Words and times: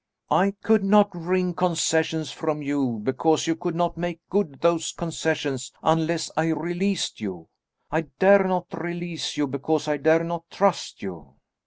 "I 0.31 0.55
could 0.63 0.83
not 0.83 1.11
wring 1.15 1.53
concessions 1.53 2.31
from 2.31 2.63
you, 2.63 2.99
because 3.03 3.45
you 3.45 3.55
could 3.55 3.75
not 3.75 3.97
make 3.97 4.19
good 4.31 4.59
those 4.61 4.91
concessions 4.93 5.71
unless 5.83 6.31
I 6.35 6.47
released 6.47 7.21
you. 7.21 7.49
I 7.91 8.07
dare 8.17 8.45
not 8.45 8.65
release 8.73 9.37
you, 9.37 9.45
because 9.45 9.87
I 9.87 9.97
dare 9.97 10.23
not 10.23 10.49
trust 10.49 11.03
you." 11.03 11.35